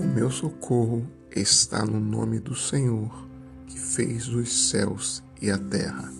[0.00, 3.28] O meu socorro está no nome do Senhor,
[3.66, 6.10] que fez os céus e a terra.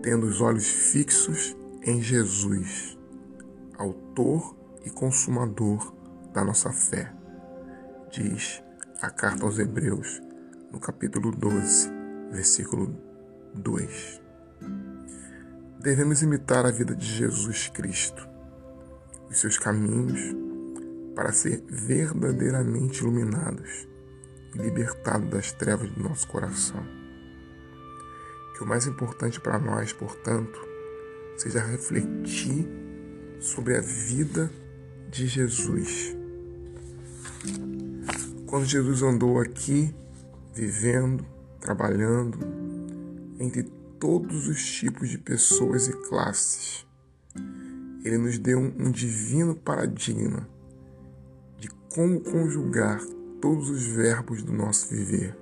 [0.00, 2.96] Tendo os olhos fixos em Jesus,
[3.76, 4.54] Autor
[4.84, 5.92] e Consumador
[6.32, 7.12] da nossa fé,
[8.12, 8.62] diz
[9.02, 10.22] a carta aos Hebreus,
[10.70, 11.90] no capítulo 12,
[12.30, 12.96] versículo
[13.54, 14.22] 2.
[15.80, 18.28] Devemos imitar a vida de Jesus Cristo,
[19.28, 20.53] os seus caminhos,
[21.14, 23.86] para ser verdadeiramente iluminados
[24.54, 26.84] e libertados das trevas do nosso coração.
[28.56, 30.60] Que o mais importante para nós, portanto,
[31.36, 32.66] seja refletir
[33.40, 34.50] sobre a vida
[35.10, 36.16] de Jesus.
[38.46, 39.94] Quando Jesus andou aqui,
[40.54, 41.24] vivendo,
[41.60, 42.38] trabalhando,
[43.40, 43.64] entre
[43.98, 46.86] todos os tipos de pessoas e classes,
[48.04, 50.48] ele nos deu um divino paradigma
[51.94, 53.00] como conjugar
[53.40, 55.38] todos os verbos do nosso viver.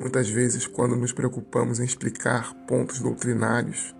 [0.00, 3.94] Muitas vezes, quando nos preocupamos em explicar pontos doutrinários,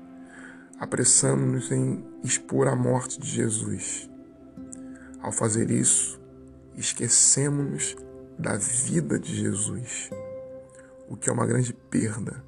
[0.81, 4.09] apressamos-nos em expor a morte de Jesus.
[5.21, 6.19] Ao fazer isso,
[6.75, 7.95] esquecemos-nos
[8.39, 10.09] da vida de Jesus,
[11.11, 12.43] o que é uma grande perda,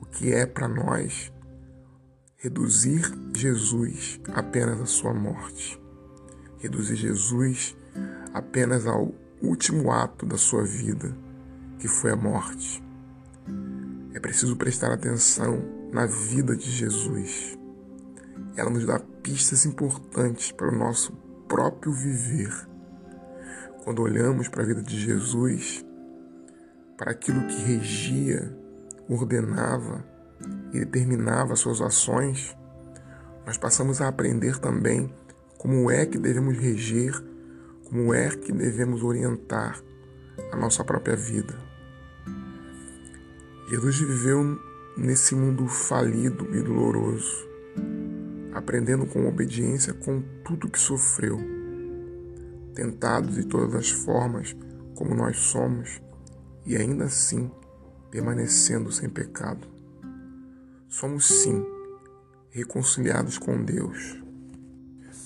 [0.00, 1.32] o que é para nós
[2.38, 5.80] reduzir Jesus apenas à sua morte
[6.60, 7.76] reduzir Jesus
[8.32, 11.14] apenas ao último ato da sua vida,
[11.78, 12.82] que foi a morte.
[14.14, 17.58] É preciso prestar atenção na vida de Jesus.
[18.56, 21.12] Ela nos dá pistas importantes para o nosso
[21.48, 22.52] próprio viver.
[23.82, 25.84] Quando olhamos para a vida de Jesus,
[26.96, 28.54] para aquilo que regia,
[29.08, 30.04] ordenava
[30.72, 32.54] e determinava suas ações,
[33.46, 35.12] nós passamos a aprender também
[35.60, 37.12] como é que devemos reger,
[37.84, 39.78] como é que devemos orientar
[40.50, 41.54] a nossa própria vida.
[43.68, 44.58] Jesus viveu
[44.96, 47.46] nesse mundo falido e doloroso,
[48.54, 51.38] aprendendo com obediência com tudo que sofreu,
[52.74, 54.56] tentado de todas as formas
[54.94, 56.00] como nós somos
[56.64, 57.50] e ainda assim
[58.10, 59.68] permanecendo sem pecado.
[60.88, 61.62] Somos sim
[62.50, 64.18] reconciliados com Deus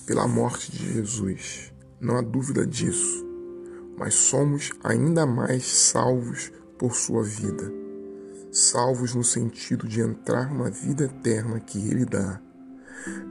[0.05, 1.73] pela morte de Jesus.
[1.99, 3.25] Não há dúvida disso.
[3.97, 7.71] Mas somos ainda mais salvos por sua vida.
[8.51, 12.41] Salvos no sentido de entrar na vida eterna que Ele dá,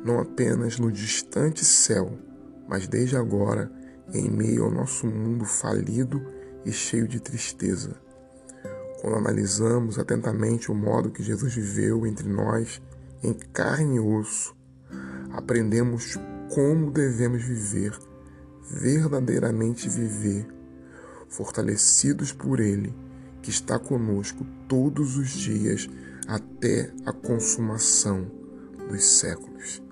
[0.05, 2.19] não apenas no distante céu,
[2.69, 3.71] mas desde agora
[4.12, 6.23] em meio ao nosso mundo falido
[6.65, 7.97] e cheio de tristeza.
[9.01, 12.81] Quando analisamos atentamente o modo que Jesus viveu entre nós,
[13.23, 14.55] em carne e osso,
[15.33, 16.19] aprendemos
[16.53, 17.97] como devemos viver,
[18.71, 20.47] verdadeiramente viver,
[21.28, 22.94] fortalecidos por Ele,
[23.43, 25.88] que está conosco todos os dias
[26.27, 28.31] até a consumação
[28.88, 29.82] dos séculos.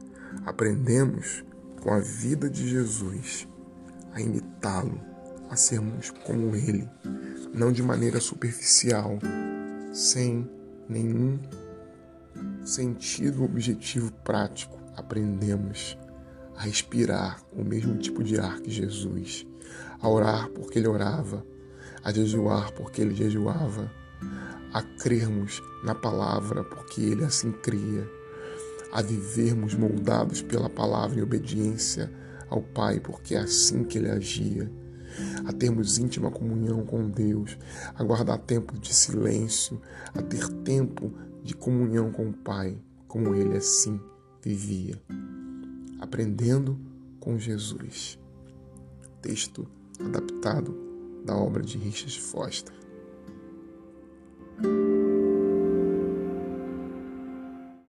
[0.46, 1.44] Aprendemos
[1.80, 3.48] com a vida de Jesus
[4.12, 5.00] a imitá-lo,
[5.50, 6.88] a sermos como Ele,
[7.52, 9.18] não de maneira superficial,
[9.92, 10.48] sem
[10.88, 11.38] nenhum
[12.64, 14.78] sentido objetivo prático.
[14.96, 15.98] Aprendemos
[16.56, 19.46] a respirar o mesmo tipo de ar que Jesus,
[20.00, 21.44] a orar porque ele orava,
[22.04, 23.90] a jejuar porque ele jejuava,
[24.72, 28.08] a crermos na palavra porque ele assim cria,
[28.92, 32.12] a vivermos moldados pela palavra em obediência
[32.48, 34.70] ao Pai porque é assim que ele agia,
[35.46, 37.58] a termos íntima comunhão com Deus,
[37.94, 39.80] a guardar tempo de silêncio,
[40.14, 44.00] a ter tempo de comunhão com o Pai, como ele assim
[44.42, 45.00] vivia.
[46.02, 46.76] Aprendendo
[47.20, 48.18] com Jesus.
[49.22, 49.68] Texto
[50.00, 50.76] adaptado
[51.24, 52.74] da obra de Richard Foster.